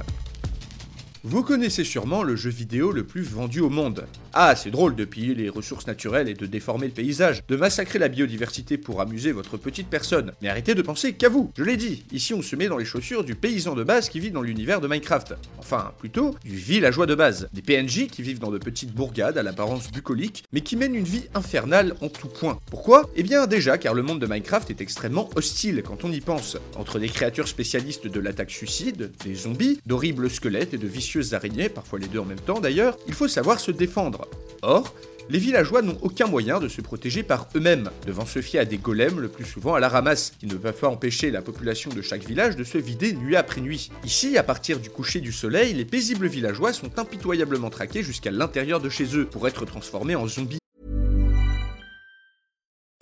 Vous 1.23 1.41
connaissez 1.41 1.83
sûrement 1.83 2.21
le 2.21 2.35
jeu 2.35 2.51
vidéo 2.51 2.91
le 2.91 3.03
plus 3.03 3.23
vendu 3.23 3.59
au 3.59 3.69
monde. 3.69 4.05
Ah, 4.37 4.53
c'est 4.53 4.69
drôle 4.69 4.97
de 4.97 5.05
piller 5.05 5.33
les 5.33 5.47
ressources 5.47 5.87
naturelles 5.87 6.27
et 6.27 6.33
de 6.33 6.45
déformer 6.45 6.87
le 6.87 6.91
paysage, 6.91 7.41
de 7.47 7.55
massacrer 7.55 7.99
la 7.99 8.09
biodiversité 8.09 8.77
pour 8.77 8.99
amuser 8.99 9.31
votre 9.31 9.55
petite 9.55 9.87
personne. 9.87 10.33
Mais 10.41 10.49
arrêtez 10.49 10.75
de 10.75 10.81
penser 10.81 11.13
qu'à 11.13 11.29
vous. 11.29 11.53
Je 11.57 11.63
l'ai 11.63 11.77
dit, 11.77 12.03
ici 12.11 12.33
on 12.33 12.41
se 12.41 12.57
met 12.57 12.67
dans 12.67 12.75
les 12.75 12.83
chaussures 12.83 13.23
du 13.23 13.35
paysan 13.35 13.75
de 13.75 13.83
base 13.85 14.09
qui 14.09 14.19
vit 14.19 14.31
dans 14.31 14.41
l'univers 14.41 14.81
de 14.81 14.89
Minecraft. 14.89 15.35
Enfin, 15.57 15.93
plutôt, 15.99 16.35
du 16.43 16.57
villageois 16.57 17.05
de 17.05 17.15
base. 17.15 17.47
Des 17.53 17.61
PNJ 17.61 18.07
qui 18.07 18.23
vivent 18.23 18.39
dans 18.39 18.51
de 18.51 18.57
petites 18.57 18.91
bourgades 18.93 19.37
à 19.37 19.43
l'apparence 19.43 19.89
bucolique, 19.89 20.43
mais 20.51 20.59
qui 20.59 20.75
mènent 20.75 20.95
une 20.95 21.05
vie 21.05 21.29
infernale 21.33 21.95
en 22.01 22.09
tout 22.09 22.27
point. 22.27 22.59
Pourquoi? 22.69 23.09
Eh 23.15 23.23
bien 23.23 23.47
déjà 23.47 23.77
car 23.77 23.93
le 23.93 24.03
monde 24.03 24.19
de 24.19 24.27
Minecraft 24.27 24.69
est 24.69 24.81
extrêmement 24.81 25.29
hostile 25.37 25.81
quand 25.81 26.03
on 26.03 26.11
y 26.11 26.19
pense. 26.19 26.57
Entre 26.75 26.99
des 26.99 27.07
créatures 27.07 27.47
spécialistes 27.47 28.07
de 28.07 28.19
l'attaque 28.19 28.51
suicide, 28.51 29.13
des 29.23 29.35
zombies, 29.35 29.79
d'horribles 29.85 30.29
squelettes 30.29 30.73
et 30.73 30.77
de 30.77 30.87
vicieux 30.87 31.33
araignées, 31.33 31.69
parfois 31.69 31.99
les 31.99 32.07
deux 32.07 32.19
en 32.19 32.25
même 32.25 32.41
temps 32.41 32.59
d'ailleurs, 32.59 32.97
il 33.07 33.13
faut 33.13 33.29
savoir 33.29 33.61
se 33.61 33.71
défendre. 33.71 34.25
Or, 34.65 34.95
les 35.29 35.38
villageois 35.38 35.83
n'ont 35.83 35.97
aucun 36.01 36.25
moyen 36.25 36.59
de 36.59 36.67
se 36.67 36.81
protéger 36.81 37.21
par 37.21 37.47
eux-mêmes, 37.56 37.91
devant 38.07 38.25
se 38.25 38.41
fier 38.41 38.59
à 38.59 38.65
des 38.65 38.77
golems 38.77 39.19
le 39.19 39.27
plus 39.27 39.45
souvent 39.45 39.75
à 39.75 39.79
la 39.79 39.89
ramasse, 39.89 40.33
qui 40.39 40.47
ne 40.47 40.56
peuvent 40.56 40.79
pas 40.79 40.88
empêcher 40.88 41.29
la 41.29 41.44
population 41.44 41.91
de 41.91 42.01
chaque 42.01 42.25
village 42.25 42.56
de 42.56 42.63
se 42.63 42.79
vider 42.79 43.13
nuit 43.13 43.35
après 43.35 43.62
nuit. 43.62 43.91
Ici, 44.03 44.39
à 44.39 44.44
partir 44.44 44.79
du 44.79 44.89
coucher 44.89 45.21
du 45.21 45.31
soleil, 45.31 45.73
les 45.73 45.85
paisibles 45.85 46.27
villageois 46.27 46.73
sont 46.73 46.97
impitoyablement 46.97 47.69
traqués 47.69 48.01
jusqu'à 48.01 48.31
l'intérieur 48.31 48.79
de 48.79 48.89
chez 48.89 49.15
eux, 49.15 49.25
pour 49.25 49.47
être 49.47 49.65
transformés 49.65 50.15
en 50.15 50.27
zombies. 50.27 50.57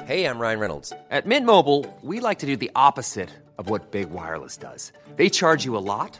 Hey, 0.06 0.26
I'm 0.26 0.38
Ryan 0.38 0.60
Reynolds. 0.60 0.94
At 1.12 1.26
Mint 1.26 1.46
Mobile, 1.46 1.86
we 2.04 2.20
like 2.20 2.40
to 2.40 2.46
do 2.46 2.58
the 2.58 2.72
opposite 2.76 3.30
of 3.58 3.70
what 3.70 3.92
Big 3.92 4.10
Wireless 4.12 4.58
does. 4.58 4.92
They 5.16 5.30
charge 5.30 5.64
you 5.66 5.78
a 5.78 5.80
lot. 5.80 6.20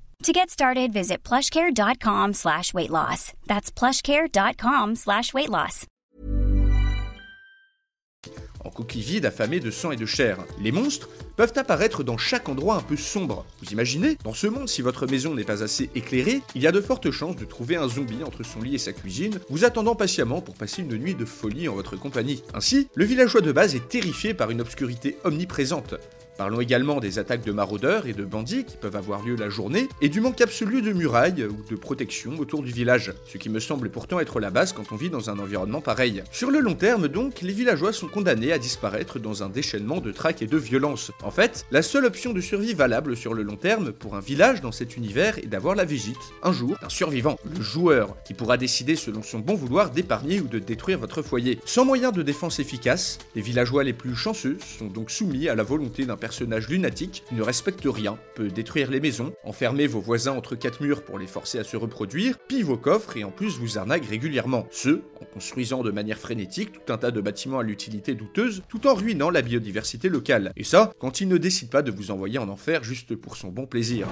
To 0.23 0.31
get 0.31 0.51
started, 0.51 0.93
visit 0.93 1.23
plushcare.com 1.23 2.33
slash 2.33 2.75
weight 2.75 2.91
loss. 2.91 3.33
That's 3.47 3.71
plushcare.com 3.71 4.95
slash 4.95 5.33
weight 5.33 5.49
loss. 5.49 5.87
En 8.63 8.69
coquille 8.69 9.01
vide 9.01 9.25
affamée 9.25 9.59
de 9.59 9.71
sang 9.71 9.91
et 9.91 9.95
de 9.95 10.05
chair, 10.05 10.37
les 10.61 10.71
monstres 10.71 11.09
peuvent 11.35 11.53
apparaître 11.55 12.03
dans 12.03 12.19
chaque 12.19 12.49
endroit 12.49 12.75
un 12.75 12.81
peu 12.81 12.95
sombre. 12.95 13.47
Vous 13.63 13.71
imaginez? 13.71 14.19
Dans 14.23 14.35
ce 14.35 14.45
monde, 14.45 14.69
si 14.69 14.83
votre 14.83 15.07
maison 15.07 15.33
n'est 15.33 15.43
pas 15.43 15.63
assez 15.63 15.89
éclairée, 15.95 16.43
il 16.53 16.61
y 16.61 16.67
a 16.67 16.71
de 16.71 16.81
fortes 16.81 17.09
chances 17.09 17.35
de 17.35 17.45
trouver 17.45 17.77
un 17.77 17.87
zombie 17.87 18.23
entre 18.23 18.43
son 18.43 18.61
lit 18.61 18.75
et 18.75 18.77
sa 18.77 18.93
cuisine, 18.93 19.39
vous 19.49 19.65
attendant 19.65 19.95
patiemment 19.95 20.41
pour 20.41 20.53
passer 20.53 20.83
une 20.83 20.97
nuit 20.97 21.15
de 21.15 21.25
folie 21.25 21.67
en 21.67 21.73
votre 21.73 21.95
compagnie. 21.95 22.43
Ainsi, 22.53 22.89
le 22.93 23.05
villageois 23.05 23.41
de 23.41 23.51
base 23.51 23.73
est 23.73 23.89
terrifié 23.89 24.35
par 24.35 24.51
une 24.51 24.61
obscurité 24.61 25.17
omniprésente. 25.23 25.95
Parlons 26.41 26.59
également 26.59 26.99
des 26.99 27.19
attaques 27.19 27.45
de 27.45 27.51
maraudeurs 27.51 28.07
et 28.07 28.13
de 28.13 28.25
bandits 28.25 28.65
qui 28.65 28.75
peuvent 28.75 28.95
avoir 28.95 29.23
lieu 29.23 29.35
la 29.35 29.49
journée, 29.49 29.87
et 30.01 30.09
du 30.09 30.21
manque 30.21 30.41
absolu 30.41 30.81
de 30.81 30.91
murailles 30.91 31.45
ou 31.45 31.63
de 31.69 31.75
protection 31.75 32.31
autour 32.39 32.63
du 32.63 32.71
village, 32.71 33.13
ce 33.27 33.37
qui 33.37 33.47
me 33.47 33.59
semble 33.59 33.91
pourtant 33.91 34.19
être 34.19 34.39
la 34.39 34.49
base 34.49 34.73
quand 34.73 34.91
on 34.91 34.95
vit 34.95 35.11
dans 35.11 35.29
un 35.29 35.37
environnement 35.37 35.81
pareil. 35.81 36.23
Sur 36.31 36.49
le 36.49 36.57
long 36.57 36.73
terme 36.73 37.09
donc, 37.09 37.41
les 37.41 37.53
villageois 37.53 37.93
sont 37.93 38.07
condamnés 38.07 38.51
à 38.51 38.57
disparaître 38.57 39.19
dans 39.19 39.43
un 39.43 39.49
déchaînement 39.49 40.01
de 40.01 40.11
traques 40.11 40.41
et 40.41 40.47
de 40.47 40.57
violence. 40.57 41.11
En 41.21 41.29
fait, 41.29 41.63
la 41.69 41.83
seule 41.83 42.05
option 42.05 42.33
de 42.33 42.41
survie 42.41 42.73
valable 42.73 43.15
sur 43.15 43.35
le 43.35 43.43
long 43.43 43.55
terme 43.55 43.91
pour 43.91 44.15
un 44.15 44.19
village 44.19 44.61
dans 44.61 44.71
cet 44.71 44.97
univers 44.97 45.37
est 45.37 45.45
d'avoir 45.45 45.75
la 45.75 45.85
visite, 45.85 46.17
un 46.41 46.53
jour, 46.53 46.75
d'un 46.81 46.89
survivant, 46.89 47.37
le 47.55 47.61
joueur, 47.61 48.15
qui 48.25 48.33
pourra 48.33 48.57
décider 48.57 48.95
selon 48.95 49.21
son 49.21 49.37
bon 49.37 49.53
vouloir 49.53 49.91
d'épargner 49.91 50.39
ou 50.39 50.47
de 50.47 50.57
détruire 50.57 50.97
votre 50.97 51.21
foyer. 51.21 51.59
Sans 51.65 51.85
moyen 51.85 52.11
de 52.11 52.23
défense 52.23 52.57
efficace, 52.59 53.19
les 53.35 53.43
villageois 53.43 53.83
les 53.83 53.93
plus 53.93 54.15
chanceux 54.15 54.57
sont 54.79 54.87
donc 54.87 55.11
soumis 55.11 55.47
à 55.47 55.53
la 55.53 55.61
volonté 55.61 56.03
d'un 56.03 56.17
personnage 56.17 56.30
lunatique 56.39 57.23
qui 57.27 57.35
ne 57.35 57.41
respecte 57.41 57.83
rien, 57.85 58.17
peut 58.35 58.47
détruire 58.47 58.89
les 58.89 58.99
maisons, 58.99 59.33
enfermer 59.43 59.87
vos 59.87 59.99
voisins 59.99 60.33
entre 60.33 60.55
quatre 60.55 60.81
murs 60.81 61.03
pour 61.03 61.19
les 61.19 61.27
forcer 61.27 61.59
à 61.59 61.63
se 61.63 61.77
reproduire, 61.77 62.37
pille 62.47 62.63
vos 62.63 62.77
coffres 62.77 63.17
et 63.17 63.23
en 63.23 63.31
plus 63.31 63.57
vous 63.57 63.77
arnaque 63.77 64.05
régulièrement. 64.05 64.67
Ce, 64.71 65.01
en 65.21 65.25
construisant 65.33 65.83
de 65.83 65.91
manière 65.91 66.17
frénétique 66.17 66.71
tout 66.71 66.93
un 66.93 66.97
tas 66.97 67.11
de 67.11 67.21
bâtiments 67.21 67.59
à 67.59 67.63
l'utilité 67.63 68.13
douteuse, 68.13 68.63
tout 68.69 68.87
en 68.87 68.93
ruinant 68.93 69.29
la 69.29 69.41
biodiversité 69.41 70.09
locale. 70.09 70.51
Et 70.55 70.63
ça, 70.63 70.93
quand 70.99 71.21
il 71.21 71.27
ne 71.27 71.37
décide 71.37 71.69
pas 71.69 71.81
de 71.81 71.91
vous 71.91 72.11
envoyer 72.11 72.39
en 72.39 72.49
enfer 72.49 72.83
juste 72.83 73.15
pour 73.15 73.35
son 73.35 73.49
bon 73.49 73.65
plaisir. 73.65 74.07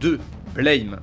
2. 0.00 0.18
Blame. 0.54 1.00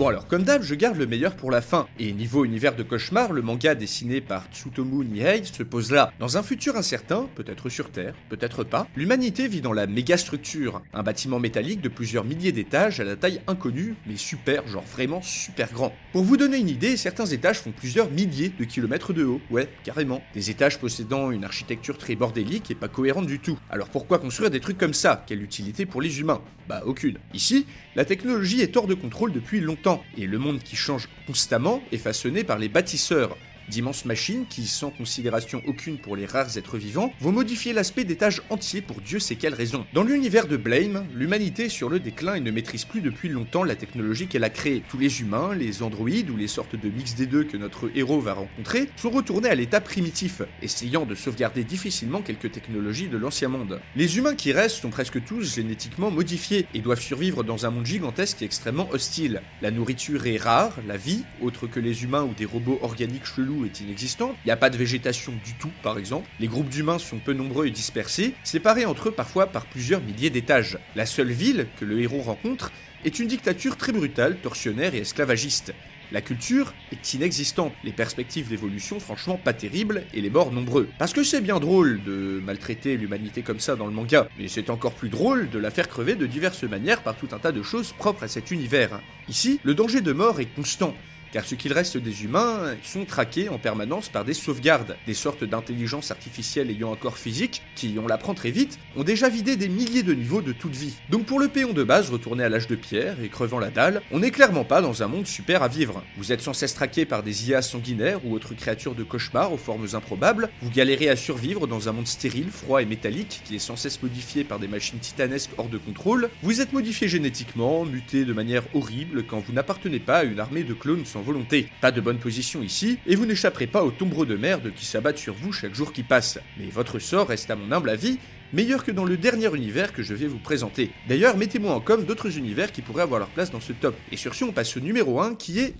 Bon 0.00 0.08
alors, 0.08 0.26
comme 0.26 0.44
d'hab, 0.44 0.62
je 0.62 0.74
garde 0.74 0.96
le 0.96 1.06
meilleur 1.06 1.36
pour 1.36 1.50
la 1.50 1.60
fin. 1.60 1.86
Et 1.98 2.14
niveau 2.14 2.46
univers 2.46 2.74
de 2.74 2.82
cauchemar, 2.82 3.34
le 3.34 3.42
manga 3.42 3.74
dessiné 3.74 4.22
par 4.22 4.46
Tsutomu 4.50 5.04
Nihei 5.04 5.44
se 5.44 5.62
pose 5.62 5.92
là. 5.92 6.10
Dans 6.18 6.38
un 6.38 6.42
futur 6.42 6.76
incertain, 6.76 7.28
peut-être 7.34 7.68
sur 7.68 7.90
Terre, 7.90 8.14
peut-être 8.30 8.64
pas, 8.64 8.86
l'humanité 8.96 9.46
vit 9.46 9.60
dans 9.60 9.74
la 9.74 9.86
mégastructure, 9.86 10.80
un 10.94 11.02
bâtiment 11.02 11.38
métallique 11.38 11.82
de 11.82 11.90
plusieurs 11.90 12.24
milliers 12.24 12.50
d'étages 12.50 12.98
à 12.98 13.04
la 13.04 13.14
taille 13.14 13.42
inconnue, 13.46 13.94
mais 14.06 14.16
super, 14.16 14.66
genre 14.66 14.86
vraiment 14.90 15.20
super 15.20 15.70
grand. 15.70 15.92
Pour 16.14 16.24
vous 16.24 16.38
donner 16.38 16.56
une 16.56 16.70
idée, 16.70 16.96
certains 16.96 17.26
étages 17.26 17.58
font 17.58 17.72
plusieurs 17.72 18.10
milliers 18.10 18.54
de 18.58 18.64
kilomètres 18.64 19.12
de 19.12 19.24
haut, 19.24 19.42
ouais, 19.50 19.68
carrément. 19.84 20.22
Des 20.32 20.48
étages 20.48 20.78
possédant 20.78 21.30
une 21.30 21.44
architecture 21.44 21.98
très 21.98 22.16
bordélique 22.16 22.70
et 22.70 22.74
pas 22.74 22.88
cohérente 22.88 23.26
du 23.26 23.38
tout. 23.38 23.58
Alors 23.68 23.90
pourquoi 23.90 24.18
construire 24.18 24.50
des 24.50 24.60
trucs 24.60 24.78
comme 24.78 24.94
ça? 24.94 25.22
Quelle 25.26 25.42
utilité 25.42 25.84
pour 25.84 26.00
les 26.00 26.20
humains? 26.20 26.40
Bah 26.70 26.82
aucune. 26.86 27.18
Ici, 27.34 27.66
la 27.96 28.04
technologie 28.04 28.62
est 28.62 28.76
hors 28.76 28.86
de 28.86 28.94
contrôle 28.94 29.32
depuis 29.32 29.60
longtemps, 29.60 29.89
et 30.16 30.26
le 30.26 30.38
monde 30.38 30.60
qui 30.62 30.76
change 30.76 31.08
constamment 31.26 31.82
est 31.92 31.98
façonné 31.98 32.44
par 32.44 32.58
les 32.58 32.68
bâtisseurs, 32.68 33.36
d'immenses 33.70 34.04
machines 34.04 34.44
qui, 34.50 34.66
sans 34.66 34.90
considération 34.90 35.62
aucune 35.66 35.96
pour 35.96 36.16
les 36.16 36.26
rares 36.26 36.58
êtres 36.58 36.76
vivants, 36.76 37.14
vont 37.20 37.32
modifier 37.32 37.72
l'aspect 37.72 38.04
d'étages 38.04 38.42
entiers 38.50 38.82
pour 38.82 39.00
Dieu 39.00 39.18
sait 39.18 39.36
quelle 39.36 39.54
raison. 39.54 39.86
Dans 39.94 40.02
l'univers 40.02 40.46
de 40.46 40.58
Blame, 40.58 41.06
l'humanité 41.14 41.64
est 41.64 41.70
sur 41.70 41.88
le 41.88 42.00
déclin 42.00 42.34
et 42.34 42.40
ne 42.40 42.50
maîtrise 42.50 42.84
plus 42.84 43.00
depuis 43.00 43.28
longtemps 43.28 43.64
la 43.64 43.76
technologie 43.76 44.26
qu'elle 44.26 44.44
a 44.44 44.50
créée. 44.50 44.82
Tous 44.90 44.98
les 44.98 45.22
humains, 45.22 45.54
les 45.54 45.82
androïdes 45.82 46.28
ou 46.28 46.36
les 46.36 46.48
sortes 46.48 46.76
de 46.76 46.88
mix 46.90 47.14
des 47.14 47.26
deux 47.26 47.44
que 47.44 47.56
notre 47.56 47.90
héros 47.94 48.20
va 48.20 48.34
rencontrer 48.34 48.90
sont 48.96 49.10
retournés 49.10 49.48
à 49.48 49.54
l'état 49.54 49.80
primitif, 49.80 50.42
essayant 50.60 51.06
de 51.06 51.14
sauvegarder 51.14 51.64
difficilement 51.64 52.20
quelques 52.20 52.52
technologies 52.52 53.08
de 53.08 53.16
l'ancien 53.16 53.48
monde. 53.48 53.80
Les 53.94 54.18
humains 54.18 54.34
qui 54.34 54.52
restent 54.52 54.82
sont 54.82 54.90
presque 54.90 55.24
tous 55.24 55.54
génétiquement 55.54 56.10
modifiés 56.10 56.66
et 56.74 56.80
doivent 56.80 57.00
survivre 57.00 57.44
dans 57.44 57.66
un 57.66 57.70
monde 57.70 57.86
gigantesque 57.86 58.42
et 58.42 58.44
extrêmement 58.44 58.90
hostile. 58.90 59.42
La 59.62 59.70
nourriture 59.70 60.26
est 60.26 60.36
rare, 60.36 60.76
la 60.86 60.96
vie, 60.96 61.24
autre 61.40 61.66
que 61.66 61.80
les 61.80 62.02
humains 62.02 62.24
ou 62.24 62.34
des 62.34 62.44
robots 62.44 62.78
organiques 62.82 63.26
chelous 63.26 63.59
est 63.64 63.80
inexistante, 63.80 64.36
il 64.44 64.48
n'y 64.48 64.52
a 64.52 64.56
pas 64.56 64.70
de 64.70 64.76
végétation 64.76 65.32
du 65.44 65.54
tout 65.54 65.70
par 65.82 65.98
exemple, 65.98 66.28
les 66.40 66.48
groupes 66.48 66.68
d'humains 66.68 66.98
sont 66.98 67.18
peu 67.18 67.32
nombreux 67.32 67.66
et 67.66 67.70
dispersés, 67.70 68.34
séparés 68.44 68.86
entre 68.86 69.08
eux 69.08 69.12
parfois 69.12 69.46
par 69.46 69.66
plusieurs 69.66 70.00
milliers 70.00 70.30
d'étages. 70.30 70.78
La 70.94 71.06
seule 71.06 71.32
ville 71.32 71.66
que 71.78 71.84
le 71.84 72.00
héros 72.00 72.22
rencontre 72.22 72.72
est 73.04 73.18
une 73.18 73.28
dictature 73.28 73.76
très 73.76 73.92
brutale, 73.92 74.36
torsionnaire 74.36 74.94
et 74.94 74.98
esclavagiste. 74.98 75.72
La 76.12 76.20
culture 76.20 76.74
est 76.90 77.14
inexistante, 77.14 77.72
les 77.84 77.92
perspectives 77.92 78.48
d'évolution 78.48 78.98
franchement 78.98 79.36
pas 79.36 79.52
terribles 79.52 80.02
et 80.12 80.20
les 80.20 80.28
morts 80.28 80.50
nombreux. 80.50 80.88
Parce 80.98 81.12
que 81.12 81.22
c'est 81.22 81.40
bien 81.40 81.60
drôle 81.60 82.02
de 82.02 82.42
maltraiter 82.44 82.96
l'humanité 82.96 83.42
comme 83.42 83.60
ça 83.60 83.76
dans 83.76 83.86
le 83.86 83.92
manga, 83.92 84.28
mais 84.36 84.48
c'est 84.48 84.70
encore 84.70 84.94
plus 84.94 85.08
drôle 85.08 85.50
de 85.50 85.58
la 85.60 85.70
faire 85.70 85.88
crever 85.88 86.16
de 86.16 86.26
diverses 86.26 86.64
manières 86.64 87.02
par 87.02 87.16
tout 87.16 87.28
un 87.30 87.38
tas 87.38 87.52
de 87.52 87.62
choses 87.62 87.92
propres 87.92 88.24
à 88.24 88.28
cet 88.28 88.50
univers. 88.50 89.00
Ici, 89.28 89.60
le 89.62 89.74
danger 89.74 90.00
de 90.00 90.12
mort 90.12 90.40
est 90.40 90.52
constant, 90.52 90.96
car 91.32 91.44
ce 91.44 91.54
qu'il 91.54 91.72
reste 91.72 91.96
des 91.96 92.24
humains 92.24 92.74
sont 92.82 93.04
traqués 93.04 93.48
en 93.48 93.58
permanence 93.58 94.08
par 94.08 94.24
des 94.24 94.34
sauvegardes, 94.34 94.96
des 95.06 95.14
sortes 95.14 95.44
d'intelligence 95.44 96.10
artificielle 96.10 96.70
ayant 96.70 96.92
un 96.92 96.96
corps 96.96 97.18
physique, 97.18 97.62
qui, 97.74 97.96
on 98.02 98.06
l'apprend 98.06 98.34
très 98.34 98.50
vite, 98.50 98.78
ont 98.96 99.04
déjà 99.04 99.28
vidé 99.28 99.56
des 99.56 99.68
milliers 99.68 100.02
de 100.02 100.14
niveaux 100.14 100.42
de 100.42 100.52
toute 100.52 100.74
vie. 100.74 100.94
Donc 101.08 101.26
pour 101.26 101.40
le 101.40 101.48
péon 101.48 101.72
de 101.72 101.82
base 101.82 102.10
retourné 102.10 102.44
à 102.44 102.48
l'âge 102.48 102.66
de 102.66 102.76
pierre 102.76 103.20
et 103.22 103.28
crevant 103.28 103.58
la 103.58 103.70
dalle, 103.70 104.02
on 104.10 104.20
n'est 104.20 104.30
clairement 104.30 104.64
pas 104.64 104.82
dans 104.82 105.02
un 105.02 105.08
monde 105.08 105.26
super 105.26 105.62
à 105.62 105.68
vivre. 105.68 106.02
Vous 106.16 106.32
êtes 106.32 106.40
sans 106.40 106.52
cesse 106.52 106.74
traqué 106.74 107.04
par 107.04 107.22
des 107.22 107.50
IA 107.50 107.62
sanguinaires 107.62 108.24
ou 108.24 108.34
autres 108.34 108.54
créatures 108.54 108.94
de 108.94 109.04
cauchemar 109.04 109.52
aux 109.52 109.56
formes 109.56 109.88
improbables, 109.92 110.50
vous 110.62 110.70
galérez 110.70 111.08
à 111.08 111.16
survivre 111.16 111.66
dans 111.66 111.88
un 111.88 111.92
monde 111.92 112.06
stérile, 112.06 112.50
froid 112.50 112.82
et 112.82 112.86
métallique 112.86 113.40
qui 113.44 113.56
est 113.56 113.60
sans 113.60 113.76
cesse 113.76 114.02
modifié 114.02 114.44
par 114.44 114.58
des 114.58 114.68
machines 114.68 114.98
titanesques 114.98 115.50
hors 115.58 115.68
de 115.68 115.78
contrôle, 115.78 116.30
vous 116.42 116.60
êtes 116.60 116.72
modifié 116.72 117.08
génétiquement, 117.08 117.84
muté 117.84 118.24
de 118.24 118.32
manière 118.32 118.62
horrible 118.74 119.24
quand 119.24 119.40
vous 119.40 119.52
n'appartenez 119.52 120.00
pas 120.00 120.18
à 120.18 120.24
une 120.24 120.40
armée 120.40 120.64
de 120.64 120.74
clones 120.74 121.04
sans 121.04 121.19
volonté. 121.22 121.68
Pas 121.80 121.92
de 121.92 122.00
bonne 122.00 122.18
position 122.18 122.62
ici, 122.62 122.98
et 123.06 123.16
vous 123.16 123.26
n'échapperez 123.26 123.66
pas 123.66 123.84
aux 123.84 123.90
tombereaux 123.90 124.26
de 124.26 124.36
merde 124.36 124.72
qui 124.74 124.84
s'abattent 124.84 125.18
sur 125.18 125.34
vous 125.34 125.52
chaque 125.52 125.74
jour 125.74 125.92
qui 125.92 126.02
passe. 126.02 126.38
Mais 126.58 126.66
votre 126.66 126.98
sort 126.98 127.28
reste 127.28 127.50
à 127.50 127.56
mon 127.56 127.72
humble 127.72 127.90
avis 127.90 128.18
meilleur 128.52 128.84
que 128.84 128.90
dans 128.90 129.04
le 129.04 129.16
dernier 129.16 129.54
univers 129.54 129.92
que 129.92 130.02
je 130.02 130.14
vais 130.14 130.26
vous 130.26 130.38
présenter. 130.38 130.90
D'ailleurs, 131.08 131.36
mettez-moi 131.36 131.72
en 131.72 131.80
com 131.80 132.04
d'autres 132.04 132.36
univers 132.36 132.72
qui 132.72 132.82
pourraient 132.82 133.02
avoir 133.02 133.20
leur 133.20 133.28
place 133.28 133.50
dans 133.50 133.60
ce 133.60 133.72
top. 133.72 133.96
Et 134.12 134.16
sur 134.16 134.34
ce, 134.34 134.44
on 134.44 134.52
passe 134.52 134.76
au 134.76 134.80
numéro 134.80 135.20
1 135.20 135.34
qui 135.36 135.60
est 135.60 135.74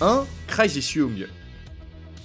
1 0.00 0.24
Crisis 0.46 0.94
Young. 0.94 1.26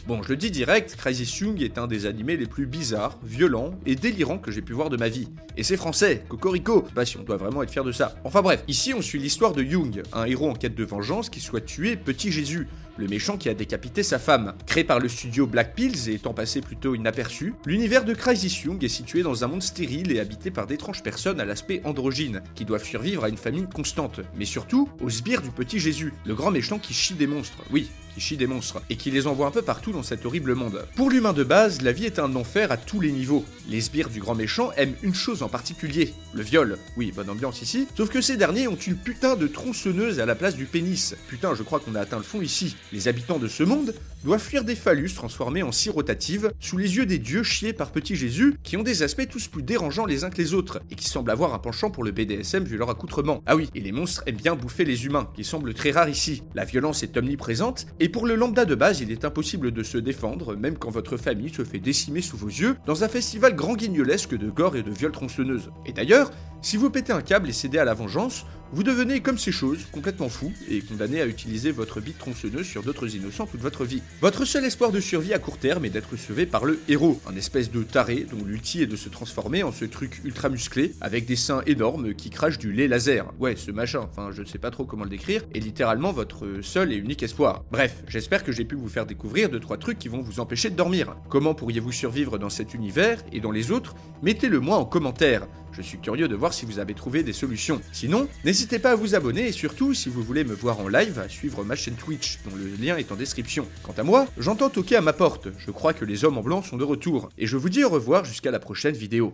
Bon, 0.07 0.23
je 0.23 0.29
le 0.29 0.35
dis 0.35 0.49
direct, 0.49 0.95
Crisis 0.95 1.39
Young 1.39 1.61
est 1.61 1.77
un 1.77 1.85
des 1.85 2.07
animés 2.07 2.35
les 2.35 2.47
plus 2.47 2.65
bizarres, 2.65 3.19
violents 3.23 3.75
et 3.85 3.95
délirants 3.95 4.39
que 4.39 4.49
j'ai 4.49 4.63
pu 4.63 4.73
voir 4.73 4.89
de 4.89 4.97
ma 4.97 5.09
vie. 5.09 5.27
Et 5.57 5.63
c'est 5.63 5.77
français, 5.77 6.23
Cocorico, 6.27 6.81
pas 6.95 7.05
si 7.05 7.17
on 7.17 7.23
doit 7.23 7.37
vraiment 7.37 7.61
être 7.61 7.69
fier 7.69 7.83
de 7.83 7.91
ça. 7.91 8.15
Enfin 8.23 8.41
bref, 8.41 8.63
ici 8.67 8.95
on 8.95 9.01
suit 9.03 9.19
l'histoire 9.19 9.53
de 9.53 9.61
Young, 9.61 10.01
un 10.11 10.25
héros 10.25 10.49
en 10.49 10.53
quête 10.53 10.73
de 10.73 10.83
vengeance 10.83 11.29
qui 11.29 11.39
soit 11.39 11.61
tué 11.61 11.97
petit 11.97 12.31
Jésus, 12.31 12.67
le 12.97 13.07
méchant 13.07 13.37
qui 13.37 13.47
a 13.47 13.53
décapité 13.53 14.01
sa 14.01 14.17
femme. 14.17 14.53
Créé 14.65 14.83
par 14.83 14.99
le 14.99 15.07
studio 15.07 15.45
Black 15.45 15.75
Pills 15.75 16.09
et 16.09 16.15
étant 16.15 16.33
passé 16.33 16.61
plutôt 16.61 16.95
inaperçu, 16.95 17.53
l'univers 17.67 18.03
de 18.03 18.15
Crisis 18.15 18.63
Young 18.63 18.83
est 18.83 18.89
situé 18.89 19.21
dans 19.21 19.43
un 19.43 19.47
monde 19.47 19.63
stérile 19.63 20.11
et 20.11 20.19
habité 20.19 20.49
par 20.49 20.65
d'étranges 20.65 21.03
personnes 21.03 21.39
à 21.39 21.45
l'aspect 21.45 21.81
androgyne, 21.83 22.41
qui 22.55 22.65
doivent 22.65 22.83
survivre 22.83 23.23
à 23.23 23.29
une 23.29 23.37
famine 23.37 23.67
constante, 23.67 24.19
mais 24.35 24.45
surtout 24.45 24.89
aux 24.99 25.11
sbires 25.11 25.43
du 25.43 25.51
petit 25.51 25.79
Jésus, 25.79 26.11
le 26.25 26.33
grand 26.33 26.49
méchant 26.49 26.79
qui 26.79 26.95
chie 26.95 27.13
des 27.13 27.27
monstres. 27.27 27.63
Oui, 27.71 27.89
qui 28.13 28.21
chie 28.21 28.37
des 28.37 28.47
monstres, 28.47 28.81
et 28.89 28.95
qui 28.95 29.11
les 29.11 29.27
envoie 29.27 29.47
un 29.47 29.51
peu 29.51 29.61
partout 29.61 29.91
dans 29.91 30.03
cet 30.03 30.25
horrible 30.25 30.55
monde. 30.55 30.85
Pour 30.95 31.09
l'humain 31.09 31.33
de 31.33 31.43
base, 31.43 31.81
la 31.81 31.91
vie 31.91 32.05
est 32.05 32.19
un 32.19 32.35
enfer 32.35 32.71
à 32.71 32.77
tous 32.77 32.99
les 32.99 33.11
niveaux. 33.11 33.45
Les 33.69 33.81
sbires 33.81 34.09
du 34.09 34.19
grand 34.19 34.35
méchant 34.35 34.71
aiment 34.77 34.95
une 35.03 35.13
chose 35.13 35.43
en 35.43 35.49
particulier, 35.49 36.13
le 36.33 36.41
viol. 36.43 36.77
Oui, 36.97 37.11
bonne 37.15 37.29
ambiance 37.29 37.61
ici, 37.61 37.87
sauf 37.95 38.09
que 38.09 38.21
ces 38.21 38.37
derniers 38.37 38.67
ont 38.67 38.75
une 38.75 38.95
putain 38.95 39.35
de 39.35 39.47
tronçonneuse 39.47 40.19
à 40.19 40.25
la 40.25 40.35
place 40.35 40.55
du 40.55 40.65
pénis. 40.65 41.15
Putain, 41.27 41.55
je 41.55 41.63
crois 41.63 41.79
qu'on 41.79 41.95
a 41.95 42.01
atteint 42.01 42.17
le 42.17 42.23
fond 42.23 42.41
ici. 42.41 42.75
Les 42.91 43.07
habitants 43.07 43.39
de 43.39 43.47
ce 43.47 43.63
monde 43.63 43.93
doivent 44.23 44.41
fuir 44.41 44.63
des 44.63 44.75
phallus 44.75 45.13
transformés 45.13 45.63
en 45.63 45.71
scie 45.71 45.89
rotative 45.89 46.51
sous 46.59 46.77
les 46.77 46.95
yeux 46.97 47.05
des 47.05 47.17
dieux 47.17 47.43
chiés 47.43 47.73
par 47.73 47.91
petit 47.91 48.15
Jésus, 48.15 48.55
qui 48.63 48.77
ont 48.77 48.83
des 48.83 49.03
aspects 49.03 49.27
tous 49.29 49.47
plus 49.47 49.63
dérangeants 49.63 50.05
les 50.05 50.23
uns 50.23 50.29
que 50.29 50.37
les 50.37 50.53
autres, 50.53 50.81
et 50.91 50.95
qui 50.95 51.09
semblent 51.09 51.31
avoir 51.31 51.53
un 51.53 51.59
penchant 51.59 51.89
pour 51.89 52.03
le 52.03 52.11
BDSM 52.11 52.63
vu 52.63 52.77
leur 52.77 52.89
accoutrement. 52.89 53.41
Ah 53.45 53.55
oui, 53.55 53.69
et 53.73 53.79
les 53.79 53.91
monstres 53.91 54.23
aiment 54.27 54.35
bien 54.35 54.55
bouffer 54.55 54.85
les 54.85 55.05
humains, 55.05 55.29
qui 55.35 55.43
semblent 55.43 55.73
très 55.73 55.91
rares 55.91 56.09
ici. 56.09 56.43
La 56.53 56.65
violence 56.65 57.03
est 57.03 57.17
omniprésente, 57.17 57.87
et 58.03 58.09
pour 58.09 58.25
le 58.25 58.33
lambda 58.33 58.65
de 58.65 58.73
base, 58.73 59.01
il 59.01 59.11
est 59.11 59.25
impossible 59.25 59.71
de 59.71 59.83
se 59.83 59.99
défendre, 59.99 60.55
même 60.55 60.75
quand 60.75 60.89
votre 60.89 61.17
famille 61.17 61.53
se 61.53 61.63
fait 61.63 61.77
décimer 61.77 62.21
sous 62.21 62.35
vos 62.35 62.47
yeux, 62.47 62.75
dans 62.87 63.03
un 63.03 63.07
festival 63.07 63.55
grand 63.55 63.75
guignolesque 63.75 64.35
de 64.35 64.49
gore 64.49 64.75
et 64.75 64.81
de 64.81 64.89
viols 64.89 65.11
tronçonneuses. 65.11 65.69
Et 65.85 65.93
d'ailleurs, 65.93 66.31
si 66.61 66.77
vous 66.77 66.89
pétez 66.89 67.11
un 67.11 67.21
câble 67.21 67.49
et 67.49 67.53
cédez 67.53 67.79
à 67.79 67.85
la 67.85 67.93
vengeance, 67.93 68.45
vous 68.73 68.83
devenez 68.83 69.19
comme 69.19 69.37
ces 69.37 69.51
choses, 69.51 69.85
complètement 69.91 70.29
fou, 70.29 70.53
et 70.69 70.79
condamné 70.79 71.19
à 71.19 71.25
utiliser 71.25 71.71
votre 71.71 71.99
bite 71.99 72.17
tronçonneuse 72.17 72.65
sur 72.65 72.83
d'autres 72.83 73.13
innocents 73.15 73.45
toute 73.45 73.59
votre 73.59 73.83
vie. 73.83 74.01
Votre 74.21 74.45
seul 74.45 74.63
espoir 74.63 74.91
de 74.91 75.01
survie 75.01 75.33
à 75.33 75.39
court 75.39 75.57
terme 75.57 75.83
est 75.83 75.89
d'être 75.89 76.15
sauvé 76.15 76.45
par 76.45 76.63
le 76.63 76.79
héros, 76.87 77.19
un 77.27 77.35
espèce 77.35 77.69
de 77.69 77.83
taré 77.83 78.25
dont 78.31 78.45
l'ulti 78.45 78.81
est 78.81 78.85
de 78.87 78.95
se 78.95 79.09
transformer 79.09 79.63
en 79.63 79.73
ce 79.73 79.83
truc 79.83 80.21
ultra 80.23 80.47
musclé, 80.47 80.93
avec 81.01 81.25
des 81.25 81.35
seins 81.35 81.63
énormes 81.67 82.13
qui 82.13 82.29
crachent 82.29 82.59
du 82.59 82.71
lait 82.71 82.87
laser. 82.87 83.33
Ouais, 83.39 83.57
ce 83.57 83.71
machin, 83.71 84.07
enfin 84.09 84.29
je 84.31 84.41
ne 84.41 84.47
sais 84.47 84.57
pas 84.57 84.71
trop 84.71 84.85
comment 84.85 85.03
le 85.03 85.09
décrire, 85.09 85.43
est 85.53 85.59
littéralement 85.59 86.13
votre 86.13 86.61
seul 86.61 86.93
et 86.93 86.95
unique 86.95 87.23
espoir. 87.23 87.65
Bref, 87.71 88.03
j'espère 88.07 88.43
que 88.43 88.53
j'ai 88.53 88.63
pu 88.63 88.75
vous 88.75 88.87
faire 88.87 89.05
découvrir 89.05 89.49
deux 89.49 89.59
trois 89.59 89.77
trucs 89.77 89.99
qui 89.99 90.07
vont 90.07 90.21
vous 90.21 90.39
empêcher 90.39 90.69
de 90.69 90.77
dormir. 90.77 91.17
Comment 91.27 91.55
pourriez-vous 91.55 91.91
survivre 91.91 92.37
dans 92.37 92.49
cet 92.49 92.73
univers 92.73 93.21
et 93.33 93.41
dans 93.41 93.51
les 93.51 93.71
autres? 93.71 93.95
Mettez-le 94.23 94.61
moi 94.61 94.77
en 94.77 94.85
commentaire. 94.85 95.45
Je 95.73 95.81
suis 95.81 95.97
curieux 95.97 96.27
de 96.27 96.35
voir 96.35 96.53
si 96.53 96.65
vous 96.65 96.79
avez 96.79 96.93
trouvé 96.93 97.23
des 97.23 97.33
solutions. 97.33 97.81
Sinon, 97.91 98.27
n'hésitez 98.43 98.79
pas 98.79 98.91
à 98.91 98.95
vous 98.95 99.15
abonner 99.15 99.47
et 99.47 99.51
surtout, 99.51 99.93
si 99.93 100.09
vous 100.09 100.21
voulez 100.21 100.43
me 100.43 100.53
voir 100.53 100.79
en 100.79 100.87
live, 100.87 101.19
à 101.19 101.29
suivre 101.29 101.63
ma 101.63 101.75
chaîne 101.75 101.95
Twitch, 101.95 102.39
dont 102.45 102.55
le 102.55 102.67
lien 102.75 102.97
est 102.97 103.11
en 103.11 103.15
description. 103.15 103.67
Quant 103.83 103.93
à 103.97 104.03
moi, 104.03 104.27
j'entends 104.37 104.69
toquer 104.69 104.97
à 104.97 105.01
ma 105.01 105.13
porte. 105.13 105.47
Je 105.57 105.71
crois 105.71 105.93
que 105.93 106.05
les 106.05 106.25
hommes 106.25 106.37
en 106.37 106.41
blanc 106.41 106.61
sont 106.61 106.77
de 106.77 106.83
retour. 106.83 107.29
Et 107.37 107.47
je 107.47 107.57
vous 107.57 107.69
dis 107.69 107.83
au 107.83 107.89
revoir 107.89 108.25
jusqu'à 108.25 108.51
la 108.51 108.59
prochaine 108.59 108.95
vidéo. 108.95 109.31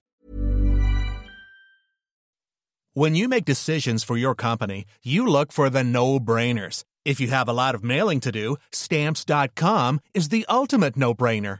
When 2.94 3.16
you 3.16 3.28
make 3.28 3.46
decisions 3.46 4.04
for 4.04 4.18
your 4.18 4.34
company, 4.34 4.86
you 5.04 5.28
look 5.28 5.52
for 5.52 5.70
the 5.70 5.84
no-brainers. 5.84 6.84
If 7.06 7.20
you 7.22 7.28
have 7.28 7.48
a 7.48 7.54
lot 7.54 7.76
of 7.76 7.84
mailing 7.84 8.20
to 8.22 8.32
do, 8.32 8.58
stamps.com 8.72 10.00
is 10.16 10.30
the 10.30 10.46
ultimate 10.50 10.98
no-brainer. 10.98 11.60